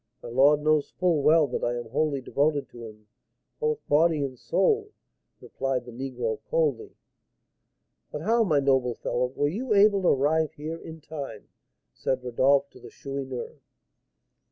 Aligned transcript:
"My 0.23 0.29
lord 0.29 0.61
knows 0.63 0.89
full 0.89 1.21
well 1.21 1.45
that 1.45 1.63
I 1.63 1.75
am 1.75 1.89
wholly 1.89 2.21
devoted 2.21 2.67
to 2.69 2.85
him, 2.87 3.05
both 3.59 3.87
body 3.87 4.23
and 4.23 4.35
soul," 4.39 4.89
replied 5.39 5.85
the 5.85 5.91
negro, 5.91 6.39
coldly. 6.49 6.95
"But 8.11 8.23
how, 8.23 8.43
my 8.43 8.59
noble 8.59 8.95
fellow, 8.95 9.27
were 9.27 9.47
you 9.47 9.75
able 9.75 10.01
to 10.01 10.07
arrive 10.07 10.53
here 10.53 10.77
in 10.79 11.01
time?" 11.01 11.49
said 11.93 12.23
Rodolph 12.23 12.67
to 12.71 12.79
the 12.79 12.89
Chourineur. 12.89 13.59